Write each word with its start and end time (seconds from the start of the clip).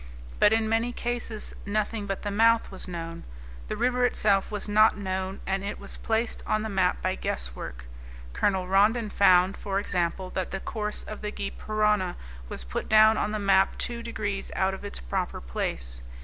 But 0.39 0.51
in 0.51 0.67
many 0.67 0.91
cases 0.91 1.53
nothing 1.63 2.07
but 2.07 2.23
the 2.23 2.31
mouth 2.31 2.71
was 2.71 2.87
known. 2.87 3.23
The 3.67 3.77
river 3.77 4.03
itself 4.03 4.49
was 4.49 4.67
not 4.67 4.97
known, 4.97 5.41
and 5.45 5.63
it 5.63 5.77
was 5.77 5.95
placed 5.97 6.41
on 6.47 6.63
the 6.63 6.69
map 6.73 7.03
by 7.03 7.13
guesswork. 7.13 7.85
Colonel 8.33 8.67
Rondon 8.67 9.11
found, 9.11 9.57
for 9.57 9.79
example, 9.79 10.31
that 10.31 10.49
the 10.49 10.59
course 10.59 11.03
of 11.03 11.21
the 11.21 11.31
Gy 11.31 11.51
Parana 11.51 12.15
was 12.49 12.63
put 12.63 12.89
down 12.89 13.15
on 13.15 13.31
the 13.31 13.37
map 13.37 13.77
two 13.77 14.01
degrees 14.01 14.51
out 14.55 14.73
of 14.73 14.83
its 14.83 14.99
proper 14.99 15.39
place. 15.39 16.01